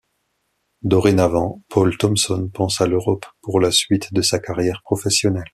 [0.81, 5.45] Dorénavant, Paul Thompson pense à l'Europe pour la suite de sa carrière professionnelle.